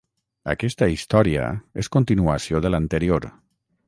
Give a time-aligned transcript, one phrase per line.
[0.53, 1.43] Aquesta història
[1.83, 3.29] és continuació de l'anterior.